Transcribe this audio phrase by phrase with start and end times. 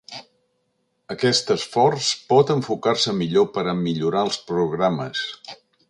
[1.15, 5.27] Aquest esforç pot enfocar-se millor per a millorar els programes.